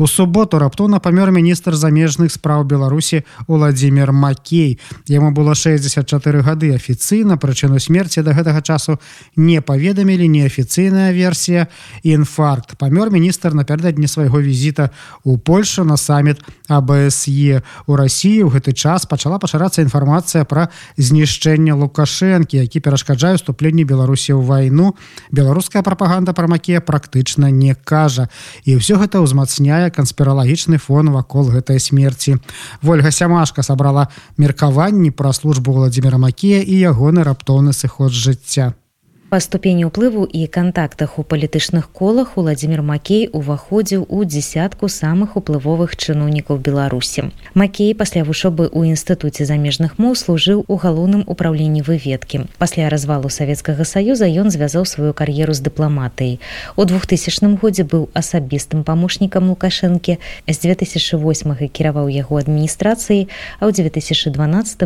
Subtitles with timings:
[0.00, 4.80] У суботу раптоўна памёр міністр замежных спраў беларусі владимир макей.
[5.04, 6.72] Яму было 64 гады.
[6.72, 8.96] Афіцыйна прычыну смерти до гэтага часу
[9.36, 11.68] не паведамілі неафіцыйная версія
[12.02, 12.80] інфаркт.
[12.80, 14.88] Памёр міністр напярэдадні свайго візіта
[15.22, 21.76] у польшу на саміт абсе у россии ў гэты час пачала пашырацца інфармацыя пра знішчэнне
[21.76, 24.96] лукашэнкі які перашкаджае уступленні беларусі ў вайну.
[25.28, 28.32] Беларуская прапаганда пра макея практычна не кажа.
[28.64, 32.37] І ўсё гэта ўзмацняе канспіралагічны фон вакол гэтай смерці
[32.83, 38.73] ольга сямашка сабрала меркаванні пра службу владимира макея і ягоны раптоўны сыход жыцця
[39.35, 45.99] Па ступені ўплыву і кантактах у палітычных колах Владзімир Макей уваходзіў у дзясятку самых уплывовых
[45.99, 47.35] чыноўнікаў Беларусі.
[47.51, 52.47] Макей пасля вучобы ў інстытуце замежных моў служыў у галоўным управленні выведкі.
[52.63, 56.39] Пасля развалу савецкага саюза ён звязаў сваю кар'еру з дыпламатыяй.
[56.79, 60.15] У 2000 годзе быў асабістым памочнікам лукашэнкі.
[60.47, 63.27] З 2008 кіраваў яго адміністрацыяй,
[63.59, 64.31] а ў 2012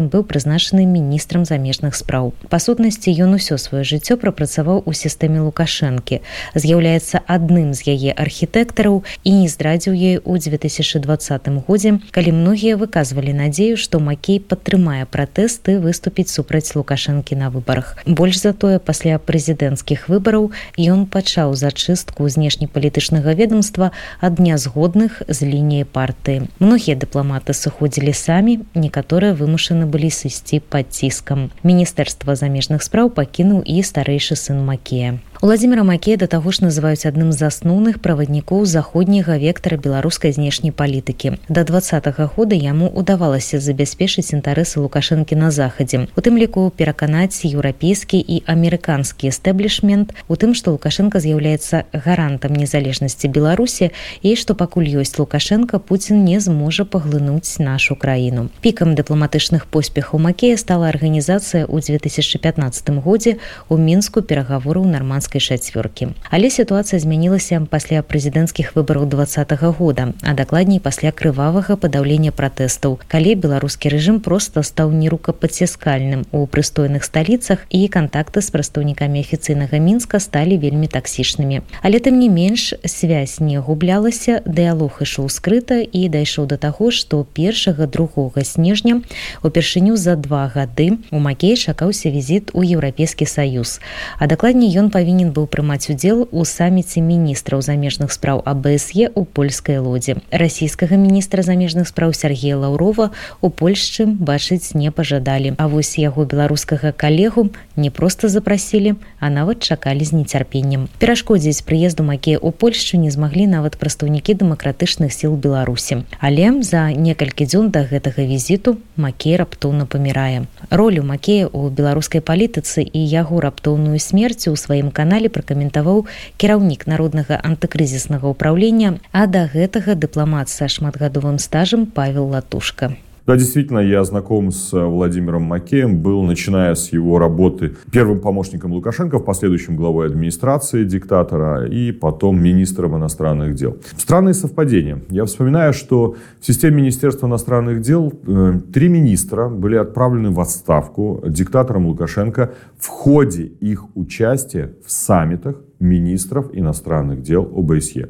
[0.09, 2.33] быў прызначаны міністрам замежных спраў.
[2.49, 6.21] Па сутнасці ён усё сваё жыццё пра працаваў у сістэме лукашэнкі
[6.55, 13.33] з'яўляецца адным з яе архітэктараў і не здрадзіў ёй у 2020 годзе калі многія выказвалі
[13.33, 20.51] надзею што макей падтрымае пратэсты выступіць супраць лукашэнкі на выбарах больш затое пасля прэзідэнцкіх выбараў
[20.77, 29.33] ён пачаў зачыстку знешнепалітычнага ведомства ад нязгодных з лініяй партыі многія дыпламаты сыходзілі самі некаторыя
[29.33, 35.83] вымушаны былі сысці пад ціскам міністэрства замежных спраў пакінуў і старэйшы старэйшы сын макея Владимира
[35.83, 41.39] Макея да таго ж называюць адным з асноўных праваднікоў заходняга вектара беларускай знешняй палітыкі.
[41.47, 46.07] Да два -го года яму удавалася забяспечыць інтарэсы лукашэнкі на захадзе.
[46.17, 53.27] У тым ліку пераканаць еўрапейскі і амерыканскі эстэблішмент у тым, што Лукашенко з'яўляецца гарантам незалежнасці
[53.31, 53.91] Беларусі
[54.21, 58.49] і што пакуль ёсць Лукашенко Пуін не зможа паглынуць нашу краіну.
[58.59, 66.15] Пікам дыпламатычных поспехаў Макея стала арганізацыя ў 2015 годзе у мінску перагавораў нарманскай беларускай чацвёркі
[66.29, 72.99] але сітуацыя змянілася пасля прэзідэнцкіх выбараў два -го года а дакладней пасля крывавага падаўлення пратэстаў
[73.07, 80.19] калі беларускі рэжым просто стаў нерукапаціскальным у прыстойных сталіцах і кантакты з прадстаўнікамі афіцыйнага мінска
[80.19, 86.45] сталі вельмі таксічнымі але тым не менш связь не гублялася дыялог ішоў скрыта і дайшоў
[86.47, 89.01] да таго што першага другога снежня
[89.43, 93.79] упершыню за два гады у макей чакаўся візіт у еўрапейскі саюз
[94.19, 99.22] а дакладней ён павінен павінен быў прымаць удзел у саміце міністраў замежных спраў абсе у
[99.22, 105.54] польскай лодзе расійскага міністра замежных спраў Сергея лаўрова у польшчы бачыць не пажадалі.
[105.58, 110.88] А вось яго беларускага калегу не проста запрасілі а нават чакалі з нецярпеннем.
[110.98, 116.02] Перашкодзіць прыезду макея у польшчу не змаглі нават прадстаўнікі дэмакратычных сіл беларусі.
[116.18, 120.50] Але за некалькі дзён да гэтага візіту макей раптоўна памірае.
[120.70, 126.07] Ролю макея у беларускай палітыцы і яго раптоўную смерцю ў сваім канале канале пракаментаваў
[126.39, 132.95] кіраўнік народнага антыкрызіснага ўправлення а да гэтага дыпламат са шматгадовым стажам павел латушка
[133.26, 138.72] Да, действительно, я знаком с э, Владимиром Макеем, был, начиная с его работы первым помощником
[138.72, 143.78] Лукашенко, в последующем главой администрации диктатора и потом министром иностранных дел.
[143.96, 145.00] Странные совпадения.
[145.08, 151.22] Я вспоминаю, что в системе Министерства иностранных дел э, три министра были отправлены в отставку
[151.26, 158.08] диктатором Лукашенко в ходе их участия в саммитах министров иностранных дел ОБСЕ.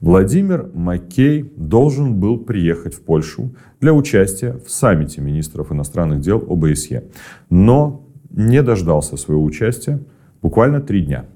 [0.00, 7.04] Владимир Маккей должен был приехать в Польшу для участия в саммите министров иностранных дел ОБСЕ,
[7.50, 10.00] но не дождался своего участия
[10.42, 11.26] буквально три дня.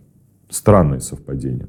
[0.50, 1.69] Странное совпадение.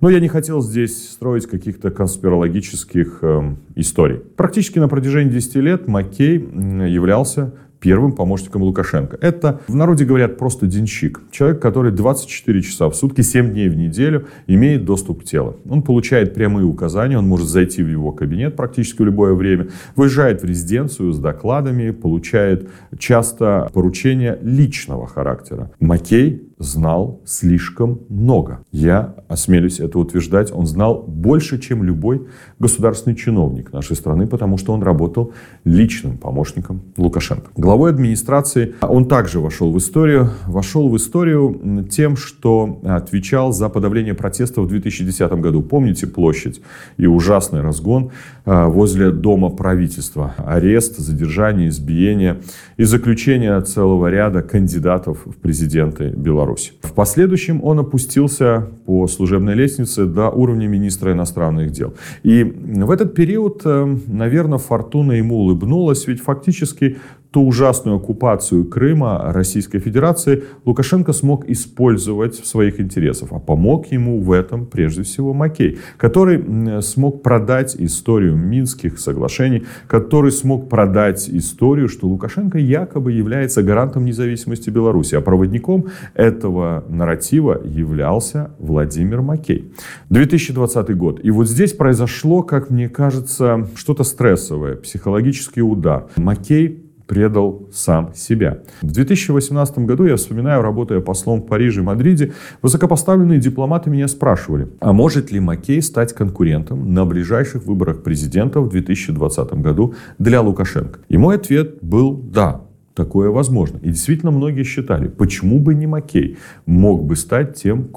[0.00, 4.18] Но я не хотел здесь строить каких-то конспирологических э, историй.
[4.36, 9.18] Практически на протяжении 10 лет Маккей являлся первым помощником Лукашенко.
[9.20, 11.20] Это, в народе говорят, просто денщик.
[11.30, 15.56] Человек, который 24 часа в сутки, 7 дней в неделю имеет доступ к телу.
[15.68, 20.42] Он получает прямые указания, он может зайти в его кабинет практически в любое время, выезжает
[20.42, 25.72] в резиденцию с докладами, получает часто поручения личного характера.
[25.80, 28.60] Макей знал слишком много.
[28.70, 30.52] Я осмелюсь это утверждать.
[30.52, 32.26] Он знал больше, чем любой
[32.58, 35.32] государственный чиновник нашей страны, потому что он работал
[35.64, 37.50] личным помощником Лукашенко.
[37.56, 40.30] Главой администрации он также вошел в историю.
[40.46, 45.62] Вошел в историю тем, что отвечал за подавление протестов в 2010 году.
[45.62, 46.60] Помните площадь
[46.96, 48.10] и ужасный разгон
[48.44, 50.34] а, возле дома правительства?
[50.36, 52.40] Арест, задержание, избиение
[52.76, 56.51] и заключение целого ряда кандидатов в президенты Беларуси.
[56.82, 61.94] В последующем он опустился по служебной лестнице до уровня министра иностранных дел.
[62.22, 66.98] И в этот период, э, наверное, фортуна ему улыбнулась, ведь фактически
[67.32, 73.30] ту ужасную оккупацию Крыма Российской Федерации Лукашенко смог использовать в своих интересах.
[73.32, 80.30] А помог ему в этом прежде всего Макей, который смог продать историю Минских соглашений, который
[80.30, 85.14] смог продать историю, что Лукашенко якобы является гарантом независимости Беларуси.
[85.14, 89.72] А проводником этого нарратива являлся Владимир Макей.
[90.10, 91.20] 2020 год.
[91.22, 96.08] И вот здесь произошло, как мне кажется, что-то стрессовое, психологический удар.
[96.16, 96.81] Макей
[97.12, 98.62] предал сам себя.
[98.80, 102.32] В 2018 году, я вспоминаю, работая послом в Париже и Мадриде,
[102.62, 108.70] высокопоставленные дипломаты меня спрашивали, а может ли Маккей стать конкурентом на ближайших выборах президента в
[108.70, 111.00] 2020 году для Лукашенко?
[111.10, 112.62] И мой ответ был «да».
[112.94, 113.78] Такое возможно.
[113.78, 116.36] И действительно многие считали, почему бы не Маккей
[116.66, 117.88] мог бы стать тем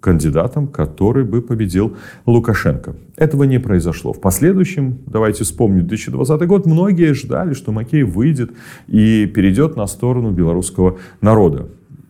[0.00, 1.96] кандидатом, который бы победил
[2.26, 2.96] Лукашенко.
[3.16, 4.12] Этого не произошло.
[4.12, 8.50] В последующем, давайте вспомним 2020 год, многие ждали, что Маккей выйдет
[8.88, 11.68] и перейдет на сторону белорусского народа.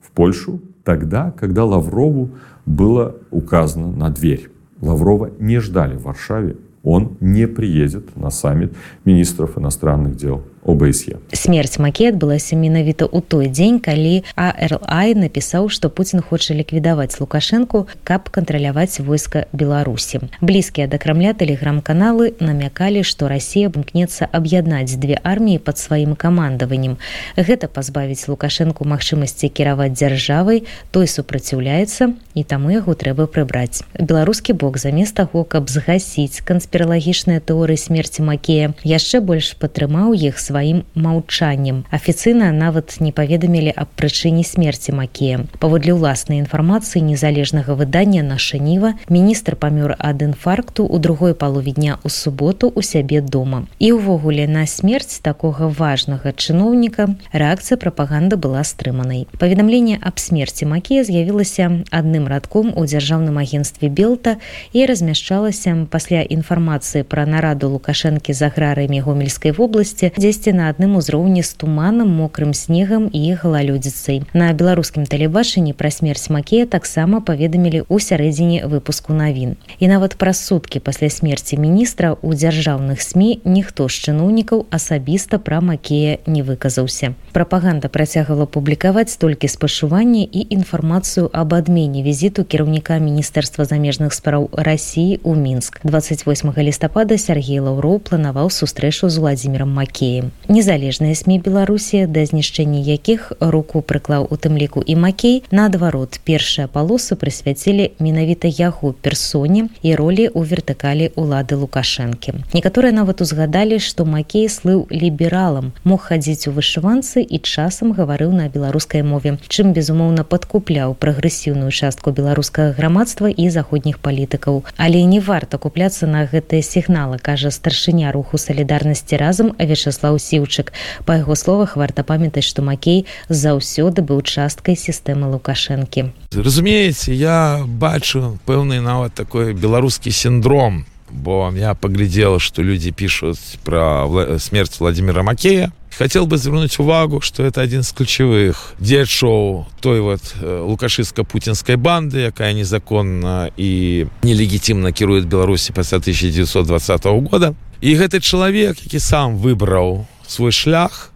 [0.01, 2.31] В Польшу тогда, когда Лаврову
[2.67, 4.51] было указано на дверь.
[4.81, 6.57] Лаврова не ждали в Варшаве.
[6.83, 8.75] Он не приедет на саммит
[9.05, 11.17] министров иностранных дел ОБСЕ.
[11.33, 17.89] Смерць Макі адбылася менавіта ў той дзень, калі АРЛАй напісаў, што Пуін хоча ліквідаваць Лукашэнку,
[18.05, 20.21] каб кантраляваць войска Беларусі.
[20.45, 27.01] Блізкія да крамля тэлеграм-каналы намякалі, што Расія імкнецца аб'яднаць дзве арміі пад сваім камандаваннем.
[27.41, 33.81] Гэта пазбавіць Лукашэнку магчымасці кіраваць дзяржавай, той супраціўляецца і таму яго трэба прыбраць.
[33.97, 40.58] Беларускі бок замест таго, каб згасіць канспіралагічныя тэорыі смерці Макея, яшчэ больш падтрымаў іх сваім
[40.58, 48.24] сваім маўчаннем афіцыйна нават не паведамілі аб прычыне смерти макея паводле ўласнай інфармацыі незалежнага выдання
[48.24, 53.66] наша ніва міністр памёр ад інфаркту у другой палове дня у суботу у сябе дома
[53.80, 61.04] і ўвогуле на смерць такога важнага чыноўніка рэакцыя прапаганды была стрыманай паведамленне аб смерти макея
[61.04, 64.38] з'явілася адным радком у дзяржаўным агенстве белта
[64.74, 71.42] і размяшчалася пасля інфармацыі пра нараду лукашэнкі з аграрыямі гомельскай вобласці дзесьці на адным узроўні
[71.42, 77.96] з туманам мокрым снегам і галалёдзіцай на беларускім тэлебачанні пра смерць макея таксама паведамілі ў
[77.98, 83.96] сярэдзіне выпуску навін і нават праз суткі пасля смерти міністра у дзяржаўных сМ ніхто з
[84.10, 92.04] чыноўнікаў асабіста пра макея не выказаўся прапаганда працягвала публікаваць толькі спачуванне і інфармацыю аб адмене
[92.04, 99.18] візіту кіраўніка міністэрства замежных спраў рассіі ў мінск 28 лістапада Сергей лаўроў планаваў сустрэчу з
[99.18, 105.44] владимиром макеем незалежныя сМ беларусі да знішчэння якіх руку прыклаў у тым ліку і макей
[105.52, 113.24] наадварот першая палосу прысвяцілі менавіта яго персоне і ролі ў вертыкалі улады лукашэнкі некаторыя нават
[113.26, 119.38] узгадалі што макей слыў лібералам мог хадзіць у вышыванцы і часам гаварыў на беларускай мове
[119.48, 126.28] чым безумоўна падкупляў прагрэсіўную частку беларускага грамадства і заходніх палітыкаў але не варта купляцца на
[126.28, 130.74] гэтыя сігналы кажа старшыня руху салідарнасці разам вячаслаў сіўчык
[131.06, 138.40] па яго словах варта памятаць што макей заўсёды быў часткай сістэмы лукашэнкі разумееце я бачу
[138.46, 144.08] пэўны нават такой беларускі синдром бо я поглядела что люди пишут про
[144.40, 150.22] смерть владимира макея хотел бы звернуть увагу что это один з ключевых дзед-шоу той вот
[150.42, 159.00] лукашистско-путинской банды якая незаконна і нелегітимна кірует беларусі пасля 1920 года і гэты чалавек які
[159.00, 161.12] сам выбраў свой шлях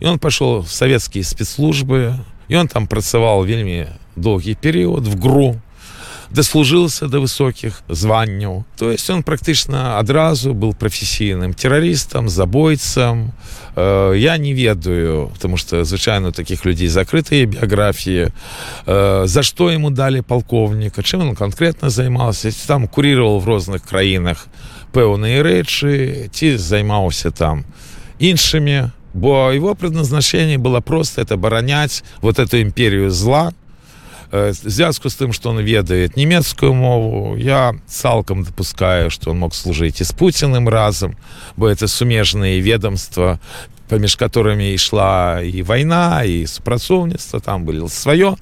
[0.00, 2.18] і он пошел в советские спецслужбы
[2.48, 5.58] і он там працаваў вельмі доўгі перыяд в гру
[6.32, 13.32] дослужился до высоких званняў то есть он практычна адразу был прафесійным террористом забойцам
[13.76, 18.32] э, я не ведаю потому что звычайно таких людей закрытые биографии
[18.86, 24.46] э, за что ему дали полковника чем он конкретно займался там курировал в розных краінах
[24.97, 27.65] пэўныя рэчы ці займаўся там
[28.17, 28.89] іншымі.
[29.13, 33.53] Бо его предназначение было просто это баранять вот эту империю зла.
[34.31, 40.01] Звязку з тым что он ведает нямецкую мову я цалкам допускаю что он мог служить
[40.01, 41.15] и с путиным разом
[41.55, 43.39] бо это сумежные ведомства
[43.87, 48.35] паміж которыми ішла і вайна і супрацоўніцтва там было сваё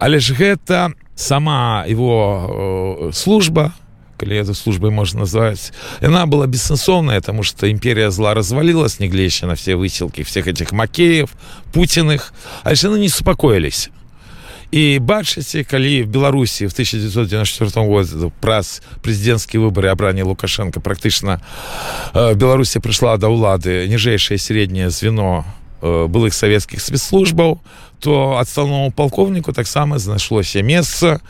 [0.00, 3.72] але ж гэта сама его служба
[4.21, 9.45] калі эту службой можно назвать она была бессэнсоўная потому что империя зла развалилась не глеще
[9.45, 11.29] на все выселки всех этих макеев
[11.73, 13.89] путиных а яны не супакоились
[14.71, 21.39] і бачыце калі в беларусі в 1994 году праз прэзідэнцкія выборы абранне лукашенко практычна
[22.13, 27.59] э, беларусі прыйшла да ўлады ніжэйшае сярэдняе звено э, былых савецкіх спецслужбаў
[27.99, 31.21] то адстаўному палкоўніку таксама знайшлося месца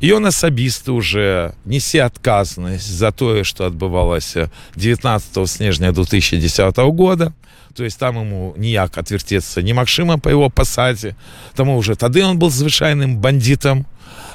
[0.00, 7.32] ён асабісты уже несе адказнасць за тое што адбывалася 19 снежня 2010 года
[7.74, 11.16] то есть там ему ніяк отвертеться немагчыма по его пасадзе
[11.54, 13.86] тому уже тады он был звычайным бандитом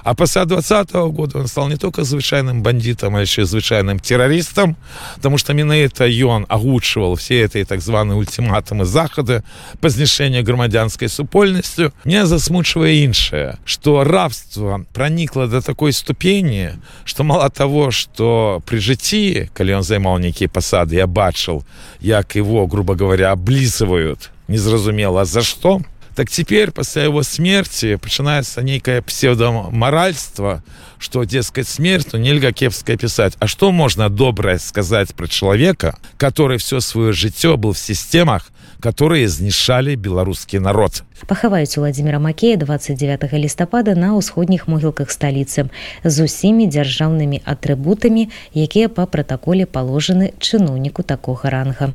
[0.03, 4.75] а пасля двадцатого года он стал не только звычайным бандитом а еще звычайным террористом
[5.15, 9.43] потому что менавіта ён агучвал все этой так званые ультиматумы захада
[9.81, 16.74] по знішэнню грамадзянской супольнасцю не засмучвае іншае что рабство проникло до такой ступени
[17.05, 21.63] что мало того что при жыцці калі он займал нейкія пасады я бачыл
[22.00, 25.81] як его грубо говоря облизывают незразумела за что
[26.14, 30.62] Так теперь пасля его смерти пачынаецца нейкае псевдомаральство
[30.99, 33.35] что дескать смерть ну нельга кепская писать.
[33.38, 39.28] А что можно доброе сказать про человека который все свое жыццё был в системах которые
[39.28, 41.02] знішалі беларускі народ?
[41.26, 45.68] Пахаваюць владимира макея 29 лістапада на ўсходніх могілках сталіцы
[46.04, 51.92] з усімі дзяржаўнымі атрыбутамі якія па пратаколе паложаны чыноўніку такога ранга.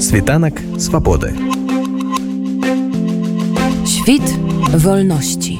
[0.00, 1.63] Світанак свабоды
[4.04, 4.38] Świt
[4.76, 5.58] wolności.